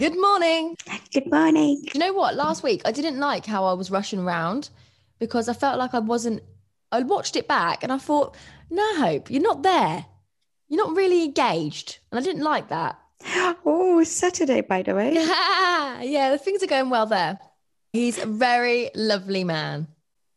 [0.00, 0.78] Good morning.
[1.12, 1.84] Good morning.
[1.92, 2.34] You know what?
[2.34, 4.70] Last week I didn't like how I was rushing around
[5.18, 6.42] because I felt like I wasn't.
[6.90, 8.34] I watched it back and I thought,
[8.70, 10.06] no, Hope, you're not there.
[10.70, 11.98] You're not really engaged.
[12.10, 12.98] And I didn't like that.
[13.66, 15.12] Oh, Saturday, by the way.
[15.12, 17.38] yeah, the things are going well there.
[17.92, 19.86] He's a very lovely man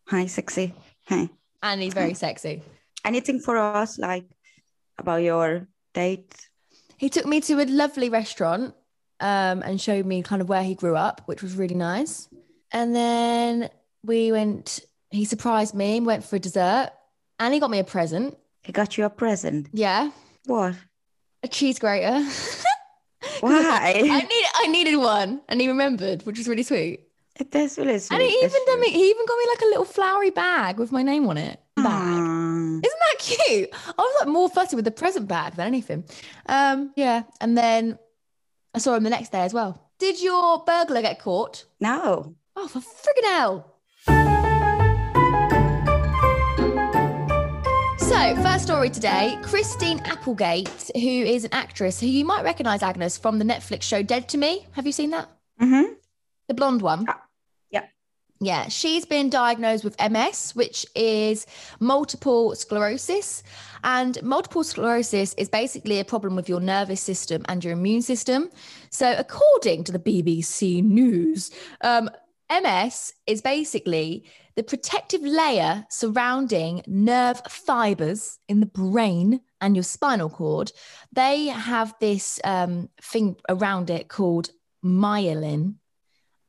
[0.09, 0.73] Hi, sexy.
[1.07, 1.29] Hi.
[1.61, 2.61] and he's very sexy.
[3.05, 4.25] Anything for us, like
[4.97, 6.49] about your date?
[6.97, 8.75] He took me to a lovely restaurant
[9.23, 12.27] um, and showed me kind of where he grew up, which was really nice.
[12.73, 13.69] And then
[14.03, 14.81] we went,
[15.11, 16.89] he surprised me, and went for a dessert,
[17.39, 18.37] and he got me a present.
[18.63, 19.69] He got you a present.
[19.73, 20.11] Yeah,
[20.45, 20.75] What?
[21.41, 22.19] a cheese grater.
[23.39, 23.93] Why?
[23.95, 27.07] I need, I needed one, and he remembered, which was really sweet.
[27.49, 28.15] That's really sweet.
[28.19, 30.91] And he even done me, he even got me like a little flowery bag with
[30.91, 31.59] my name on it.
[31.77, 32.19] Bag.
[32.19, 33.69] Isn't that cute?
[33.73, 36.03] I was like more fussy with the present bag than anything.
[36.47, 37.97] Um, yeah, and then
[38.75, 39.79] I saw him the next day as well.
[39.99, 41.65] Did your burglar get caught?
[41.79, 42.35] No.
[42.55, 43.69] Oh, for friggin' hell.
[47.99, 53.17] So, first story today Christine Applegate, who is an actress who you might recognize, Agnes,
[53.17, 54.65] from the Netflix show Dead to Me.
[54.71, 55.29] Have you seen that?
[55.61, 55.93] Mm-hmm.
[56.47, 57.05] The blonde one.
[58.43, 58.45] Ah.
[58.45, 61.45] Yeah, she's been diagnosed with MS, which is
[61.79, 63.43] multiple sclerosis.
[63.83, 68.49] And multiple sclerosis is basically a problem with your nervous system and your immune system.
[68.89, 72.09] So, according to the BBC News, um,
[72.49, 80.29] MS is basically the protective layer surrounding nerve fibers in the brain and your spinal
[80.29, 80.71] cord.
[81.11, 84.51] They have this um, thing around it called
[84.83, 85.75] myelin.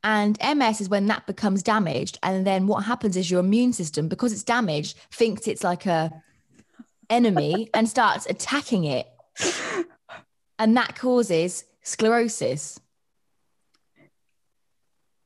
[0.05, 2.19] And MS is when that becomes damaged.
[2.21, 6.11] And then what happens is your immune system, because it's damaged, thinks it's like a
[7.09, 9.07] enemy and starts attacking it.
[10.59, 12.79] And that causes sclerosis.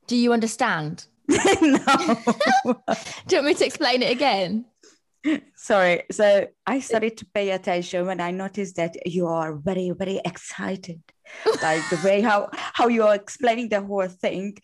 [0.06, 1.04] Do you understand?
[1.28, 1.36] no.
[2.64, 4.64] Do you want me to explain it again?
[5.54, 6.02] Sorry.
[6.10, 11.02] So I started to pay attention when I noticed that you are very, very excited.
[11.62, 14.58] like the way how how you are explaining the whole thing.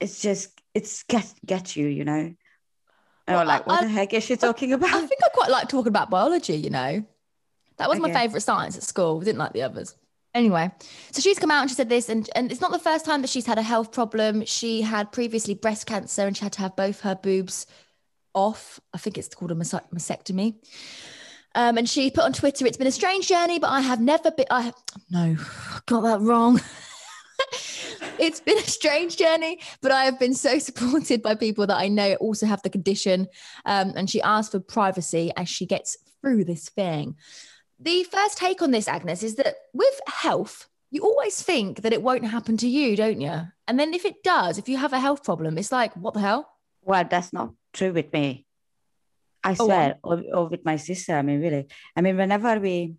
[0.00, 2.34] It's just it's get get you, you know.
[3.26, 4.92] And Well, like, what I- the heck is she talking about?
[4.92, 7.04] I think I quite like talking about biology, you know.
[7.78, 9.20] That was my favourite science at school.
[9.20, 9.96] I didn't like the others.
[10.34, 10.70] Anyway,
[11.10, 13.20] so she's come out and she said this, and, and it's not the first time
[13.20, 14.44] that she's had a health problem.
[14.46, 17.66] She had previously breast cancer and she had to have both her boobs
[18.34, 18.80] off.
[18.92, 20.56] I think it's called a mase- mastectomy.
[21.54, 24.30] Um, and she put on Twitter, it's been a strange journey, but I have never
[24.30, 24.72] been, I
[25.10, 25.36] no,
[25.86, 26.60] got that wrong.
[28.18, 31.88] it's been a strange journey, but I have been so supported by people that I
[31.88, 33.28] know also have the condition.
[33.66, 37.16] Um, and she asked for privacy as she gets through this thing.
[37.78, 42.02] The first take on this, Agnes, is that with health, you always think that it
[42.02, 43.42] won't happen to you, don't you?
[43.66, 46.20] And then if it does, if you have a health problem, it's like, what the
[46.20, 46.48] hell?
[46.82, 48.46] Well, that's not true with me.
[49.44, 51.14] I Oh, swear, or, or with my sister.
[51.16, 51.66] I mean, really.
[51.96, 52.94] I mean, whenever we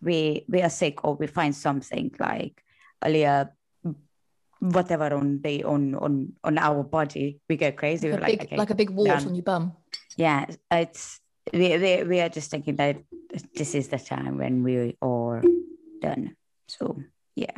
[0.00, 2.62] we we are sick or we find something like
[3.04, 3.54] earlier,
[4.60, 8.10] whatever on the on on on our body, we go crazy.
[8.10, 9.72] Like We're a, like, big, okay, like a big wart on your bum.
[10.16, 11.20] yeah, it's
[11.52, 12.96] we, we we are just thinking that
[13.54, 15.42] this is the time when we are
[16.00, 16.36] done.
[16.68, 17.02] So
[17.36, 17.56] yeah,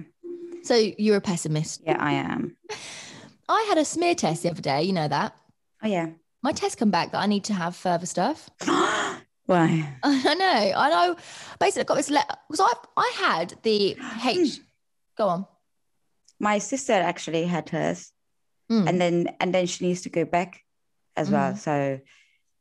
[0.62, 1.82] So you're a pessimist.
[1.84, 2.56] yeah, I am.
[3.48, 4.82] I had a smear test the other day.
[4.82, 5.34] You know that.
[5.82, 6.10] Oh yeah.
[6.42, 8.48] My test come back that I need to have further stuff.
[8.64, 9.96] Why?
[10.02, 10.72] I know.
[10.76, 11.16] I know.
[11.58, 14.60] Basically, I got this letter because I I had the H.
[15.16, 15.46] Go on.
[16.38, 18.12] My sister actually had hers.
[18.70, 18.88] Mm.
[18.88, 20.62] and then and then she needs to go back
[21.16, 21.98] as well so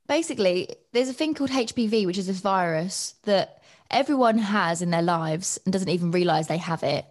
[0.10, 5.04] basically there's a thing called HPV, which is this virus that everyone has in their
[5.04, 7.06] lives and doesn't even realize they have it.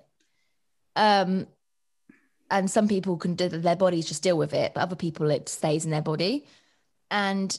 [0.95, 1.47] Um,
[2.51, 5.49] and some people can do their bodies just deal with it, but other people it
[5.49, 6.47] stays in their body.
[7.11, 7.59] And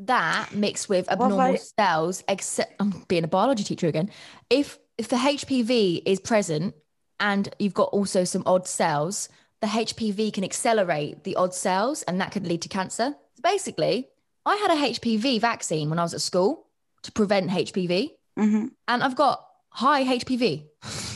[0.00, 4.10] that mixed with abnormal vi- cells, except I'm being a biology teacher again.
[4.48, 6.74] If if the HPV is present
[7.18, 9.28] and you've got also some odd cells,
[9.60, 13.14] the HPV can accelerate the odd cells and that could lead to cancer.
[13.34, 14.08] So basically,
[14.46, 16.66] I had a HPV vaccine when I was at school
[17.02, 18.70] to prevent HPV, Mhm.
[18.88, 20.64] and I've got high HPV.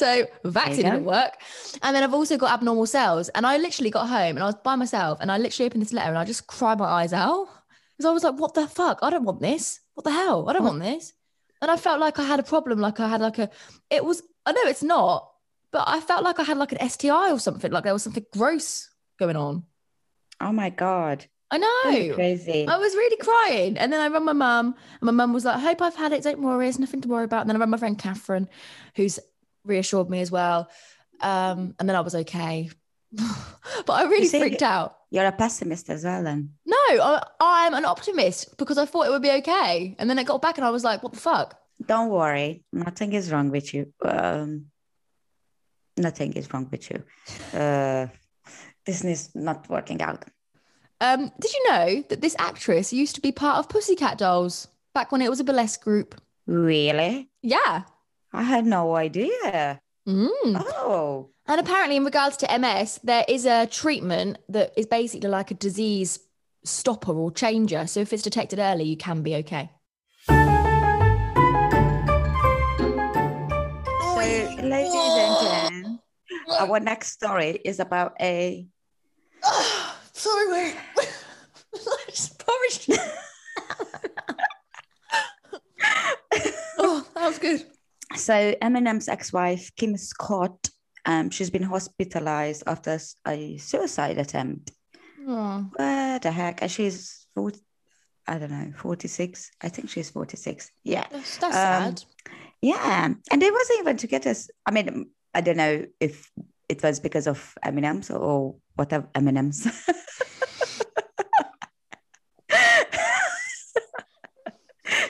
[0.00, 1.34] so vaccine didn't work.
[1.82, 3.28] And then I've also got abnormal cells.
[3.30, 5.92] And I literally got home and I was by myself and I literally opened this
[5.92, 7.48] letter and I just cried my eyes out.
[7.92, 9.00] Because I was like, what the fuck?
[9.02, 9.80] I don't want this.
[9.94, 10.48] What the hell?
[10.48, 11.12] I don't want this.
[11.60, 13.50] And I felt like I had a problem, like I had like a
[13.90, 15.30] it was I know it's not,
[15.70, 18.24] but I felt like I had like an STI or something, like there was something
[18.32, 18.88] gross
[19.18, 19.64] going on.
[20.40, 22.14] oh my god I know.
[22.14, 23.76] crazy I was really crying.
[23.76, 26.22] And then I rang my mum, and my mum was like, Hope I've had it.
[26.22, 26.68] Don't worry.
[26.68, 27.40] It's nothing to worry about.
[27.40, 28.48] And then I rang my friend Catherine,
[28.94, 29.18] who's
[29.64, 30.68] reassured me as well.
[31.20, 32.70] Um, and then I was okay.
[33.12, 34.96] but I really freaked out.
[35.10, 36.50] You're a pessimist as well, then.
[36.64, 39.96] No, I, I'm an optimist because I thought it would be okay.
[39.98, 41.58] And then it got back and I was like, what the fuck?
[41.84, 42.64] Don't worry.
[42.72, 43.92] Nothing is wrong with you.
[44.04, 44.66] Um,
[45.96, 47.02] nothing is wrong with you.
[47.58, 48.06] Uh,
[48.86, 50.24] this is not working out.
[51.00, 55.10] Um, did you know that this actress used to be part of Pussycat Dolls back
[55.10, 56.20] when it was a burlesque group?
[56.46, 57.30] Really?
[57.42, 57.82] Yeah.
[58.32, 59.80] I had no idea.
[60.08, 60.64] Mm.
[60.76, 61.30] Oh.
[61.46, 65.54] And apparently, in regards to MS, there is a treatment that is basically like a
[65.54, 66.20] disease
[66.64, 67.86] stopper or changer.
[67.86, 69.70] So if it's detected early, you can be okay.
[70.28, 70.34] So,
[74.62, 75.98] ladies and gentlemen,
[76.60, 78.66] our next story is about a.
[80.12, 80.76] Sorry, wait.
[86.78, 87.64] oh, that was good.
[88.16, 90.68] So Eminem's ex-wife Kim Scott,
[91.06, 94.72] um, she's been hospitalized after a suicide attempt.
[95.26, 95.66] Oh.
[95.76, 96.62] What the heck?
[96.62, 97.60] And she's 40,
[98.26, 99.50] I don't know, 46.
[99.62, 100.70] I think she's 46.
[100.84, 101.06] Yeah.
[101.10, 102.02] That's, that's Um, sad.
[102.62, 103.14] Yeah.
[103.30, 104.50] And it wasn't even to get us.
[104.66, 106.30] I mean, I don't know if
[106.68, 109.66] it was because of Eminem's or whatever Eminem's.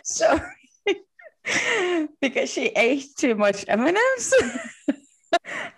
[0.04, 0.40] Sorry.
[2.20, 4.34] Because she ate too much M&M's.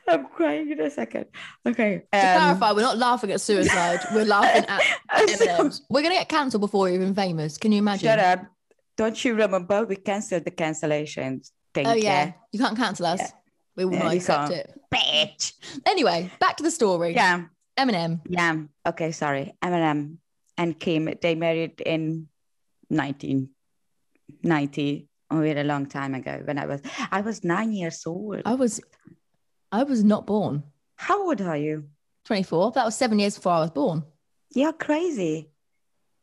[0.09, 1.27] I'm crying in a second.
[1.67, 2.03] Okay.
[2.13, 4.01] To um, clarify, we're not laughing at suicide.
[4.15, 4.83] We're laughing at
[5.15, 5.83] M&Ms.
[5.91, 7.59] We're gonna get cancelled before we're even famous.
[7.59, 8.09] Can you imagine?
[8.09, 8.47] Shut up.
[8.97, 11.43] Don't you remember we cancelled the cancellation
[11.75, 11.87] thing?
[11.87, 13.21] Oh yeah, you can't cancel us.
[13.21, 13.31] Yeah.
[13.77, 14.61] We will Yeah, not accept can't.
[14.61, 14.79] it.
[14.93, 15.53] Bitch.
[15.87, 17.15] Anyway, back to the story.
[17.15, 17.45] Yeah.
[17.79, 18.21] Eminem.
[18.29, 18.57] Yeah.
[18.87, 19.55] Okay, sorry.
[19.63, 20.19] Eminem
[20.59, 22.29] and Kim, they married in
[22.89, 26.81] 1990, a really long time ago when I was
[27.11, 28.43] I was nine years old.
[28.45, 28.81] I was,
[29.71, 30.65] I was not born.
[30.97, 31.89] How old are you?
[32.25, 32.73] 24.
[32.73, 34.05] That was seven years before I was born.
[34.55, 35.51] You're crazy.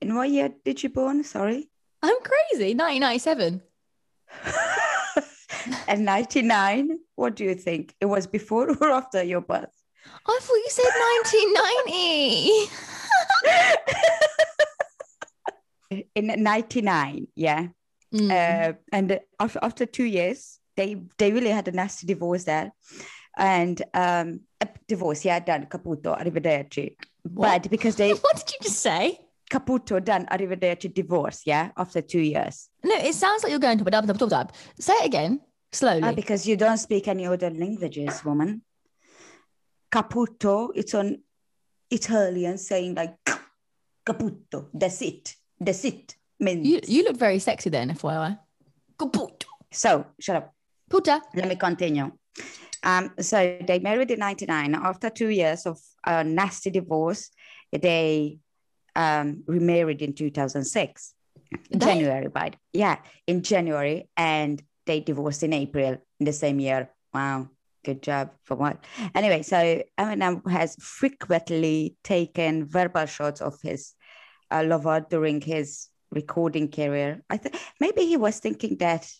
[0.01, 1.23] In what year did you born?
[1.23, 1.69] Sorry.
[2.01, 2.73] I'm crazy.
[2.75, 3.61] 1997.
[5.87, 7.93] and 99, what do you think?
[7.99, 9.75] It was before or after your birth?
[10.25, 10.85] I thought you said
[15.91, 16.05] 1990.
[16.15, 17.67] In 99, yeah.
[18.13, 18.31] Mm.
[18.31, 22.71] Uh, and after, after two years, they they really had a nasty divorce there.
[23.37, 26.95] And um, a divorce, yeah, done, caputo, arrivederci.
[27.23, 27.63] What?
[27.63, 29.19] But because they, what did you just say?
[29.49, 32.69] caputo, done, arrivederci, divorce, yeah, after two years.
[32.83, 34.53] No, it sounds like you're going to dub dub dub dub.
[34.79, 35.41] Say it again,
[35.71, 36.01] slowly.
[36.03, 38.61] Ah, because you don't speak any other languages, woman.
[39.91, 41.17] Caputo, it's on
[41.89, 43.17] Italian saying like
[44.05, 46.15] caputo, that's it, that's it.
[46.39, 46.67] Means.
[46.67, 48.39] you you look very sexy then, FYI.
[48.97, 49.45] Kaput.
[49.71, 50.53] So, shut up.
[50.89, 51.21] Puta.
[51.35, 52.11] Let me continue.
[52.83, 54.75] Um, so they married in 99.
[54.75, 57.29] After two years of a nasty divorce,
[57.71, 58.39] they
[58.95, 61.13] um, remarried in 2006.
[61.71, 62.55] In January, right?
[62.73, 66.91] yeah, in January, and they divorced in April in the same year.
[67.11, 67.49] Wow,
[67.83, 68.83] good job for what?
[69.15, 73.95] Anyway, so Eminem has frequently taken verbal shots of his
[74.51, 77.21] uh, lover during his recording career.
[77.29, 79.11] I think maybe he was thinking that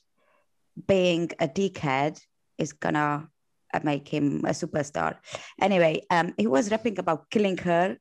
[0.88, 2.20] being a dickhead
[2.58, 3.30] is gonna
[3.74, 5.18] uh, make him a superstar.
[5.62, 7.98] Anyway, um, he was rapping about killing her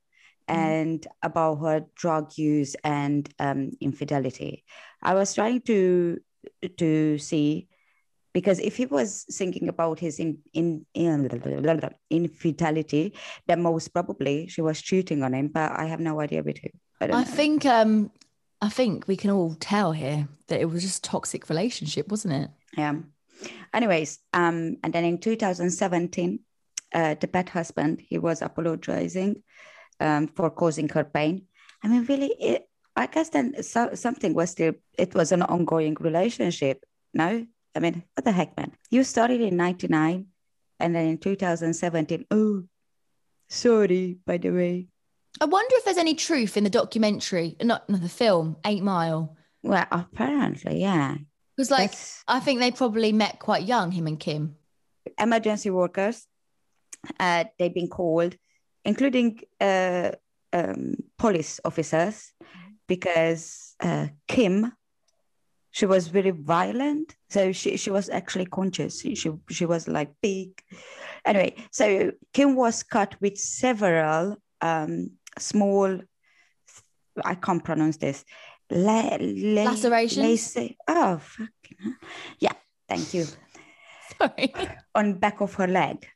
[0.48, 4.64] and about her drug use and um, infidelity.
[5.02, 6.18] I was trying to
[6.78, 7.68] to see
[8.32, 11.28] because if he was thinking about his in, in, in
[12.10, 13.14] infidelity,
[13.46, 15.48] then most probably she was cheating on him.
[15.48, 16.68] But I have no idea with who.
[17.00, 18.10] I I think um
[18.60, 22.34] I think we can all tell here that it was just a toxic relationship, wasn't
[22.34, 22.50] it?
[22.76, 22.94] Yeah.
[23.72, 26.40] Anyways, um, and then in 2017,
[26.94, 29.42] uh, the bad husband he was apologizing
[30.00, 31.42] um, for causing her pain.
[31.82, 34.72] I mean, really, it, I guess then so, something was still.
[34.98, 36.84] It was an ongoing relationship.
[37.14, 37.46] No,
[37.76, 38.72] I mean, what the heck, man?
[38.90, 40.26] You started in '99,
[40.80, 42.26] and then in 2017.
[42.30, 42.64] Oh,
[43.48, 44.88] sorry, by the way.
[45.40, 49.36] I wonder if there's any truth in the documentary, not, not the film, Eight Mile.
[49.62, 51.16] Well, apparently, yeah.
[51.56, 54.56] Because like That's- I think they probably met quite young, him and Kim.
[55.18, 56.26] emergency workers.
[57.18, 58.36] Uh, they've been called,
[58.84, 60.10] including uh,
[60.52, 62.32] um, police officers,
[62.86, 64.72] because uh, Kim,
[65.70, 67.16] she was very violent.
[67.30, 69.00] So she, she was actually conscious.
[69.00, 70.60] She, she, was like big.
[71.24, 76.00] Anyway, so Kim was cut with several um, small,
[77.24, 78.24] I can't pronounce this.
[78.70, 80.18] La, la, Lacerations?
[80.56, 81.96] lace- oh, fucking.
[82.38, 82.52] Yeah,
[82.88, 83.26] thank you.
[84.18, 84.52] Sorry.
[84.94, 86.06] on back of her leg.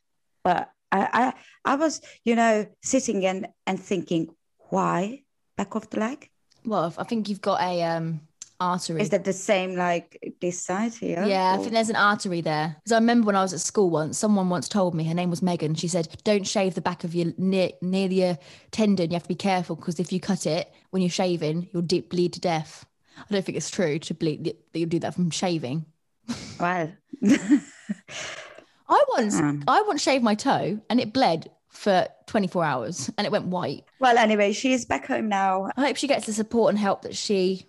[0.43, 1.33] But I,
[1.65, 4.27] I, I was, you know, sitting and and thinking,
[4.69, 5.23] why
[5.57, 6.29] back of the leg?
[6.65, 8.21] Well, I think you've got a um
[8.59, 9.01] artery.
[9.01, 11.23] Is that the same like this side here?
[11.25, 12.75] Yeah, I think there's an artery there.
[12.79, 15.29] Because I remember when I was at school once, someone once told me her name
[15.29, 15.75] was Megan.
[15.75, 18.37] She said, "Don't shave the back of your near near your
[18.71, 19.09] tendon.
[19.11, 22.09] You have to be careful because if you cut it when you're shaving, you'll deep
[22.09, 22.85] bleed to death."
[23.17, 25.85] I don't think it's true to bleed that you do that from shaving.
[26.59, 26.91] well,
[28.89, 29.63] I once Um.
[29.67, 33.83] I once shaved my toe and it bled for 24 hours and it went white.
[33.99, 34.17] well.
[34.17, 35.69] Anyway, she is back home now.
[35.75, 37.65] I hope she gets the support and help that she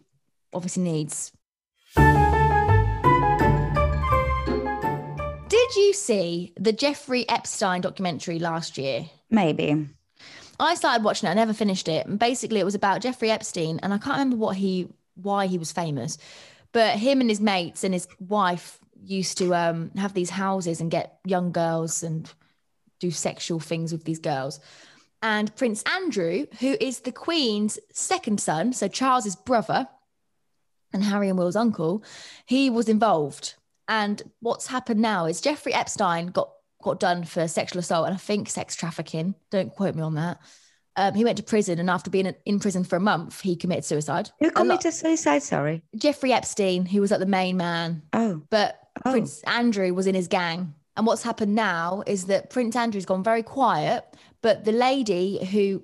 [0.55, 1.33] obviously needs.
[5.49, 9.07] Did you see the Jeffrey Epstein documentary last year?
[9.31, 9.89] Maybe.
[10.61, 12.07] I started watching it, I never finished it.
[12.07, 15.59] And basically it was about Jeffrey Epstein and I can't remember what he why he
[15.59, 16.19] was famous.
[16.73, 20.91] But him and his mates and his wife used to um, have these houses and
[20.91, 22.31] get young girls and
[23.01, 24.61] do sexual things with these girls.
[25.23, 29.89] And Prince Andrew, who is the Queen's second son, so Charles's brother
[30.95, 32.03] and Harry and Will's uncle,
[32.47, 33.55] he was involved.
[33.89, 36.51] And what's happened now is Jeffrey Epstein got
[36.83, 39.35] got done for sexual assault and I think sex trafficking.
[39.51, 40.39] Don't quote me on that.
[40.97, 43.85] Um, he went to prison, and after being in prison for a month, he committed
[43.85, 44.31] suicide.
[44.39, 45.43] Who committed suicide?
[45.43, 45.83] Sorry.
[45.97, 49.11] Jeffrey Epstein, who was like the main man, Oh, but Oh.
[49.11, 50.73] Prince Andrew was in his gang.
[50.97, 54.05] And what's happened now is that Prince Andrew's gone very quiet,
[54.41, 55.83] but the lady who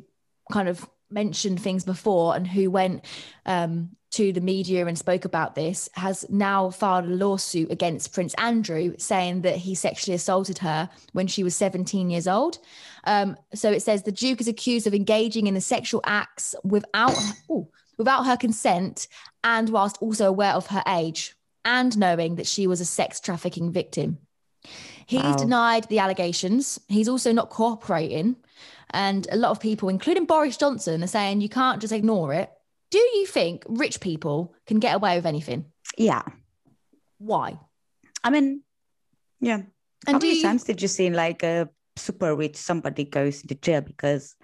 [0.53, 3.05] kind of mentioned things before and who went
[3.47, 8.35] um, to the media and spoke about this has now filed a lawsuit against Prince
[8.35, 12.59] Andrew saying that he sexually assaulted her when she was 17 years old.
[13.05, 17.15] Um, so it says the Duke is accused of engaging in the sexual acts without,
[17.51, 19.07] ooh, without her consent
[19.45, 23.71] and whilst also aware of her age and knowing that she was a sex trafficking
[23.71, 24.19] victim.
[25.07, 25.37] He's Wow.
[25.37, 26.79] denied the allegations.
[26.89, 28.37] He's also not cooperating.
[28.91, 32.51] And a lot of people, including Boris Johnson, are saying you can't just ignore it.
[32.91, 35.67] Do you think rich people can get away with anything?
[35.97, 36.23] yeah.
[37.19, 37.59] Why?
[38.25, 38.63] I mean,
[39.41, 39.63] yeah.
[40.07, 43.55] And How many you, times did you see like a super rich somebody goes to
[43.55, 44.35] jail because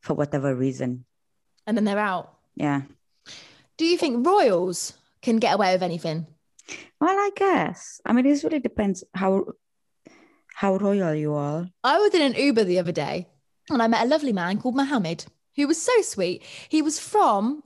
[0.00, 1.04] for whatever reason?
[1.66, 2.34] and then they're out.
[2.54, 2.82] Yeah.
[3.76, 6.26] Do you think royals can get away with anything?
[7.00, 8.00] Well, I guess.
[8.04, 9.46] I mean, it really depends how
[10.54, 11.68] how royal you are.
[11.84, 13.28] I was in an Uber the other day
[13.70, 15.24] and I met a lovely man called Mohammed
[15.56, 16.42] who was so sweet.
[16.68, 17.62] He was from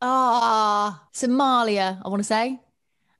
[0.00, 2.60] ah Somalia, I want to say.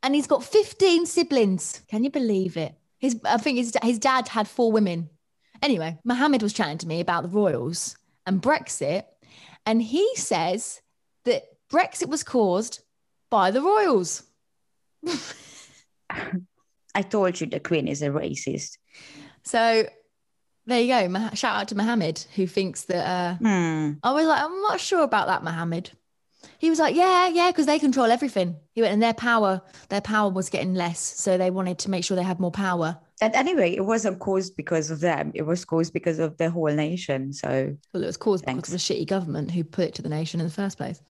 [0.02, 1.82] And he's got 15 siblings.
[1.88, 2.74] Can you believe it?
[2.98, 5.10] His I think his, his dad had four women.
[5.60, 9.04] Anyway, Mohammed was chatting to me about the royals and Brexit.
[9.66, 10.80] And he says
[11.24, 12.80] that Brexit was caused
[13.30, 14.22] by the royals.
[16.94, 18.78] I told you the queen is a racist.
[19.42, 19.86] So
[20.68, 21.08] there you go.
[21.08, 23.92] Mah- Shout out to Mohammed who thinks that uh, Hmm.
[24.02, 25.90] I was like, I'm not sure about that, Mohammed.
[26.58, 28.56] He was like, yeah, yeah, because they control everything.
[28.72, 32.04] He went, and their power, their power was getting less, so they wanted to make
[32.04, 32.98] sure they had more power.
[33.20, 35.32] And anyway, it wasn't caused because of them.
[35.34, 37.32] It was caused because of the whole nation.
[37.32, 38.68] So Well, it was caused Thanks.
[38.70, 41.00] because of the shitty government who put it to the nation in the first place.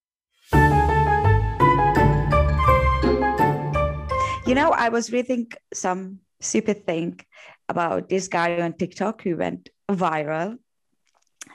[4.46, 7.20] You know, I was reading some stupid thing
[7.68, 10.58] about this guy on TikTok who went viral,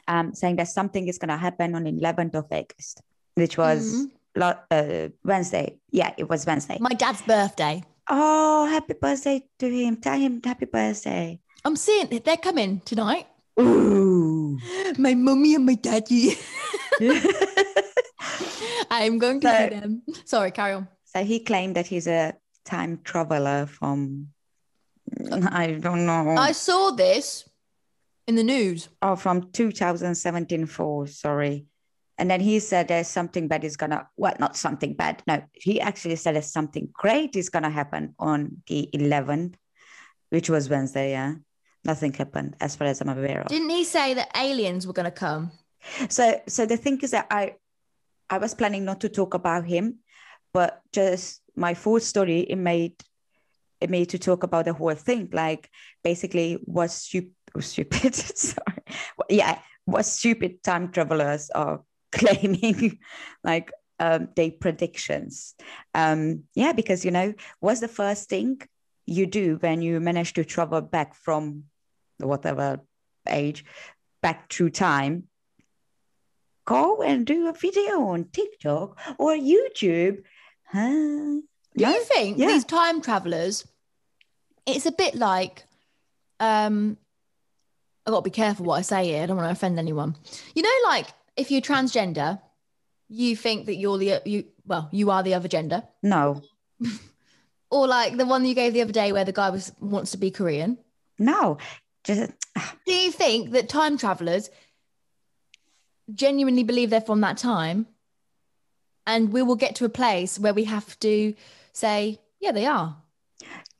[0.07, 3.01] um, saying that something is going to happen on 11th of August,
[3.35, 4.11] which was Mhm.
[4.35, 5.77] lo- uh, Wednesday.
[5.91, 6.77] Yeah, it was Wednesday.
[6.79, 7.83] My dad's birthday.
[8.09, 9.95] oh, happy birthday to him.
[9.97, 11.39] Tell him happy birthday.
[11.65, 13.27] I'm seeing they're coming tonight.
[13.59, 14.59] Ooh.
[14.97, 16.33] My mummy and my daddy.
[18.91, 20.01] I'm going to see them.
[20.25, 20.87] Sorry, carry on.
[21.05, 22.33] so he claimed that he's a
[22.65, 24.27] time traveler from,
[25.51, 26.35] I don't know.
[26.37, 27.47] I saw this
[28.27, 28.89] in the news.
[29.01, 31.65] Oh, from 2017 for sorry.
[32.17, 35.23] And then he said there's something bad is gonna well, not something bad.
[35.27, 39.55] No, he actually said there's something great is gonna happen on the 11th,
[40.29, 41.11] which was Wednesday.
[41.11, 41.35] Yeah,
[41.85, 43.47] nothing happened as far as I'm aware of.
[43.47, 45.51] Didn't he say that aliens were going to come?
[46.09, 47.55] So, so the thing is that I,
[48.29, 49.99] I was planning not to talk about him,
[50.53, 52.95] but just my fourth story it made,
[53.89, 55.29] made to talk about the whole thing.
[55.31, 55.69] Like
[56.03, 58.83] basically, what stupid, stupid, sorry,
[59.29, 62.99] yeah, what stupid time travelers are claiming,
[63.43, 65.55] like um, they predictions.
[65.93, 68.61] Um, yeah, because you know, what's the first thing
[69.05, 71.63] you do when you manage to travel back from
[72.19, 72.79] whatever
[73.27, 73.65] age
[74.21, 75.27] back through time?
[76.65, 80.23] go and do a video on TikTok or YouTube.
[80.71, 80.79] Huh?
[80.79, 81.43] Do
[81.75, 81.91] No?
[81.91, 82.47] you think Yeah.
[82.47, 83.67] these time travelers
[84.65, 85.63] it's a bit like
[86.39, 86.97] um
[88.05, 89.23] I gotta be careful what I say here.
[89.23, 90.15] I don't want to offend anyone.
[90.55, 92.41] You know, like if you're transgender,
[93.07, 95.83] you think that you're the you well, you are the other gender.
[96.01, 96.41] No,
[97.73, 100.17] Or like the one you gave the other day where the guy was wants to
[100.17, 100.77] be Korean.
[101.17, 101.57] no,
[102.03, 102.31] just
[102.85, 104.51] Do you think that time travelers
[106.13, 107.87] genuinely believe they're from that time?
[109.07, 111.33] And we will get to a place where we have to
[111.73, 112.95] say, yeah, they are.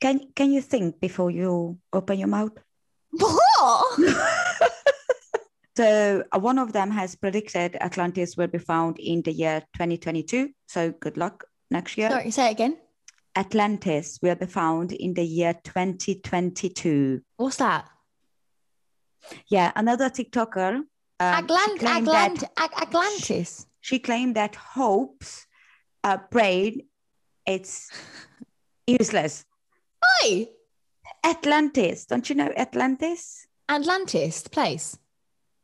[0.04, 2.52] Can can you think before you open your mouth?
[5.76, 10.50] So uh, one of them has predicted Atlantis will be found in the year 2022.
[10.68, 12.10] So good luck next year.
[12.10, 12.76] Sorry, say it again.
[13.34, 17.22] Atlantis will be found in the year 2022.
[17.38, 17.88] What's that?
[19.48, 20.76] Yeah, another TikToker.
[20.76, 20.86] um,
[21.18, 23.66] Atlant- claimed Atlant- that- Atlantis.
[23.80, 25.44] she claimed that Hope's
[26.04, 26.82] uh, brain
[27.46, 27.90] it's
[28.86, 29.44] useless.
[30.24, 30.48] Oi!
[31.24, 33.46] Atlantis, don't you know Atlantis?
[33.68, 34.98] Atlantis, the place.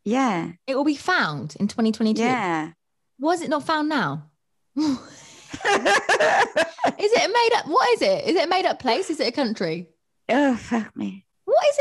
[0.05, 2.23] Yeah, It will be found in 2022.
[2.23, 2.73] yeah.
[3.19, 4.25] Was it not found now?
[4.77, 4.87] is
[5.65, 7.67] it a made up?
[7.67, 8.25] What is it?
[8.27, 9.11] Is it a made up place?
[9.11, 9.89] Is it a country?
[10.31, 11.27] oh fuck me.
[11.45, 11.79] What is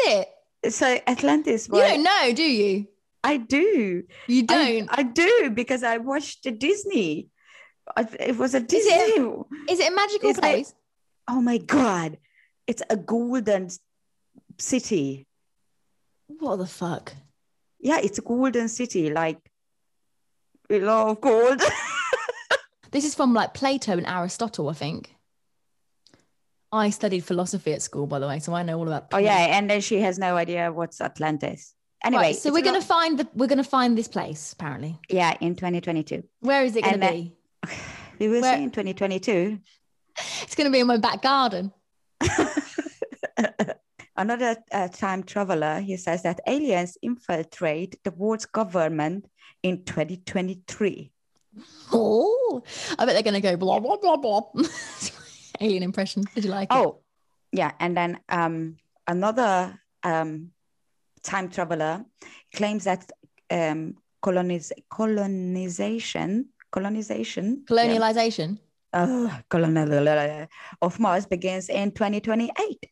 [0.64, 0.74] it?
[0.74, 1.68] So Atlantis.
[1.72, 2.88] You don't know, do you?
[3.24, 4.04] I do.
[4.28, 4.90] You don't.
[4.92, 7.30] I, do because I watched the Disney.
[7.96, 8.92] I- It was a Disney.
[9.70, 10.74] Is it a magical Is it- place?
[11.28, 12.18] Oh my god!
[12.70, 13.70] It's a golden
[14.60, 15.26] city.
[16.28, 17.14] What the fuck?
[17.80, 19.10] Yeah, it's a golden city.
[19.12, 19.40] Like
[20.70, 21.62] we love gold.
[22.92, 25.16] This is from like Plato and Aristotle, I think.
[26.72, 29.08] I studied philosophy at school, by the way, so I know all about.
[29.14, 31.76] oh yeah, and then she has no idea what's Atlantis.
[32.04, 34.98] Anyway, Right, so we're gonna lot- find the we're gonna find this place apparently.
[35.10, 36.24] yeah in 2022.
[36.40, 37.36] Where is it gonna And be?
[38.20, 39.60] We will Where- see in 2022.
[40.44, 41.72] It's gonna be in my back garden.
[44.20, 49.26] Another uh, time traveler, he says that aliens infiltrate the world's government
[49.64, 51.10] in 2023.
[51.94, 52.62] Oh,
[52.98, 54.42] I bet they're gonna go blah blah blah blah.
[55.62, 56.26] Alien impression.
[56.36, 56.76] Did you like it?
[56.76, 57.00] Oh,
[57.54, 57.72] yeah.
[57.80, 58.76] And then um,
[59.08, 60.52] another um,
[61.24, 62.04] time traveler
[62.54, 63.10] claims that
[63.50, 68.00] um, coloniz- colonization, colonization, yeah,
[68.92, 70.48] uh, colonial
[70.82, 72.86] of Mars begins in 2028.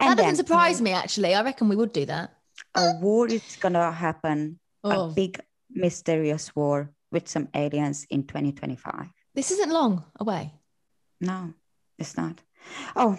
[0.00, 0.92] That doesn't surprise me.
[0.92, 2.34] Actually, I reckon we would do that.
[2.74, 5.40] A war is gonna happen, a Oh, big
[5.70, 9.06] mysterious war with some aliens in 2025.
[9.34, 10.52] this isn't long away.
[11.20, 11.54] No,
[11.98, 12.40] it's not.
[12.96, 13.16] Oh,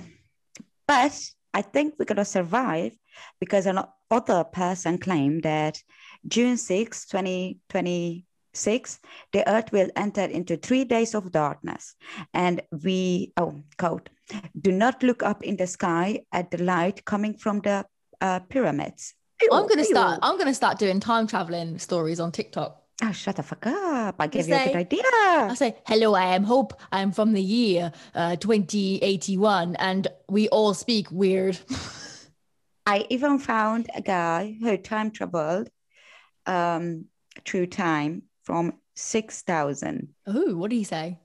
[0.87, 1.13] but
[1.53, 2.93] I think we're gonna survive
[3.39, 5.81] because an other person claimed that
[6.27, 8.99] June 6, 2026,
[9.33, 11.95] the earth will enter into three days of darkness.
[12.33, 14.09] And we, oh, quote,
[14.59, 17.85] do not look up in the sky at the light coming from the
[18.19, 19.13] uh, pyramids.
[19.51, 20.19] I'm gonna start.
[20.21, 22.77] I'm gonna start doing time traveling stories on TikTok.
[23.03, 24.15] Oh, shut the fuck up.
[24.19, 25.01] I gave Just you a good idea.
[25.03, 26.79] I say, "Hello, I am Hope.
[26.91, 31.57] I'm from the year uh, 2081, and we all speak weird."
[32.85, 35.69] I even found a guy who time traveled
[36.45, 37.05] um,
[37.45, 40.09] through time from 6,000.
[40.27, 41.19] oh, what do you say?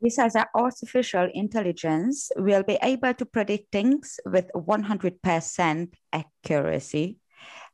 [0.00, 7.16] That artificial intelligence will be able to predict things with 100% accuracy.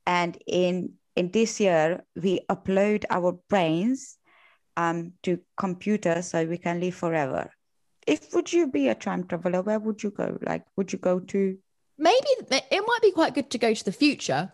[0.07, 4.19] And in, in this year, we upload our brains
[4.77, 7.51] um, to computers so we can live forever.
[8.07, 10.39] If would you be a time traveler, where would you go?
[10.43, 11.59] Like, would you go to
[11.99, 14.53] Maybe it might be quite good to go to the future,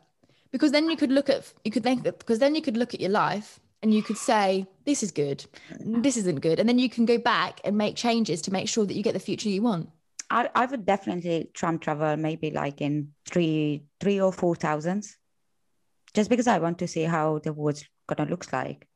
[0.53, 3.01] because then you could look at you could then because then you could look at
[3.01, 5.45] your life and you could say this is good,
[5.81, 8.85] this isn't good, and then you can go back and make changes to make sure
[8.85, 9.91] that you get the future you want.
[10.31, 15.17] I, I would definitely time travel maybe like in three three or four thousands.
[16.15, 18.87] Just because I want to see how the world's gonna looks like.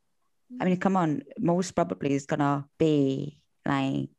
[0.61, 0.81] I mean, mm.
[0.81, 4.11] come on, most probably it's gonna be like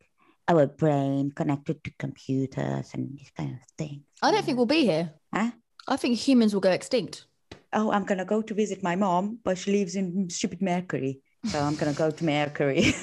[0.47, 4.03] our brain connected to computers and this kind of thing.
[4.21, 5.11] I don't think we'll be here.
[5.33, 5.51] Huh?
[5.87, 7.25] I think humans will go extinct.
[7.73, 11.21] Oh, I'm gonna go to visit my mom, but she lives in stupid Mercury.
[11.45, 12.93] So I'm gonna go to Mercury.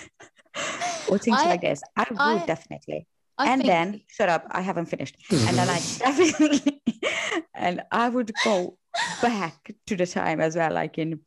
[1.11, 1.83] or things I- like this.
[1.97, 3.07] I would I- definitely.
[3.39, 6.83] I and think, then shut up i haven't finished and then i definitely
[7.55, 8.77] and i would go
[9.23, 11.21] back to the time as well like in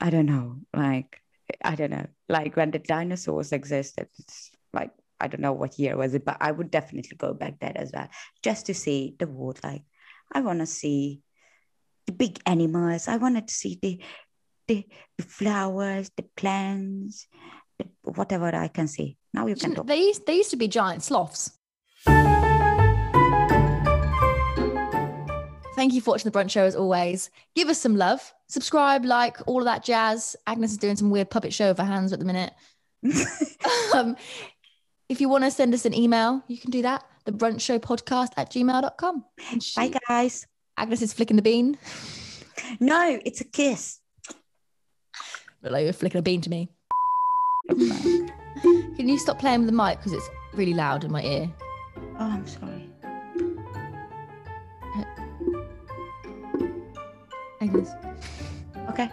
[0.00, 1.20] i don't know like
[1.64, 5.96] i don't know like when the dinosaurs existed it's like i don't know what year
[5.96, 8.08] was it but i would definitely go back there as well
[8.44, 9.82] just to see the world like
[10.32, 11.22] i want to see
[12.06, 14.00] the big animals i wanted to see the
[14.68, 14.86] the,
[15.18, 17.26] the flowers the plants
[17.78, 20.68] the, whatever i can see now you can talk they used, they used to be
[20.68, 21.58] giant sloths.
[25.74, 27.30] Thank you for watching the brunch show as always.
[27.56, 28.32] Give us some love.
[28.46, 30.36] Subscribe, like all of that jazz.
[30.46, 32.52] Agnes is doing some weird puppet show of her hands at the minute.
[33.94, 34.14] um,
[35.08, 37.04] if you want to send us an email, you can do that.
[37.24, 39.24] The brunch show podcast at gmail.com.
[39.60, 40.46] She, Bye, guys.
[40.76, 41.76] Agnes is flicking the bean.
[42.80, 44.00] No, it's a kiss.
[45.62, 46.68] Look like you're flicking a bean to me.
[47.68, 51.50] Can you stop playing with the mic because it's really loud in my ear?
[51.96, 52.88] Oh, I'm sorry.
[57.60, 57.90] Agnes.
[58.90, 59.08] Okay.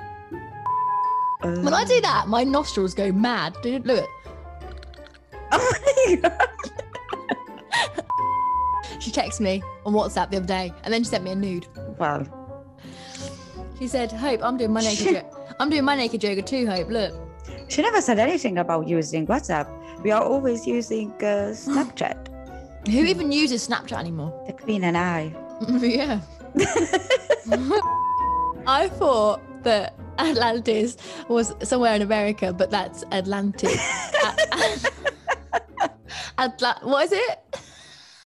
[1.41, 3.56] When I do that, my nostrils go mad.
[3.62, 4.10] Dude, look.
[5.52, 5.74] Oh
[6.10, 6.48] my god.
[9.19, 11.67] She texted me on WhatsApp the other day and then she sent me a nude.
[11.97, 12.25] Well,
[13.77, 15.25] She said, Hope, I'm doing my naked yoga.
[15.60, 16.89] I'm doing my naked yoga too, Hope.
[16.89, 17.13] Look.
[17.69, 19.67] she never said anything about using WhatsApp.
[20.03, 22.27] We are always using uh, Snapchat.
[22.89, 24.32] Who even uses Snapchat anymore?
[24.47, 25.36] The Queen and I.
[25.82, 26.21] yeah.
[28.67, 30.95] I thought that Atlantis
[31.27, 33.75] was somewhere in America, but that's Atlantis.
[34.23, 35.89] A-
[36.38, 37.39] Atla- what is it?